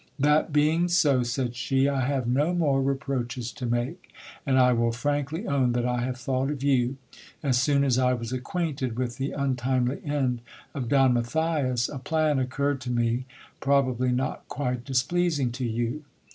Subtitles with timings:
[0.17, 4.09] That being so, said she, I have no more reproaches to make;
[4.47, 6.97] and I will frankly ovn that I have thought of you.
[7.43, 10.41] As soon as I was acquainted with the un ti nely end
[10.73, 13.25] of Don Matthias, a plan occurred to me,
[13.59, 15.21] probably not quite dis p.
[15.23, 16.03] easing to you.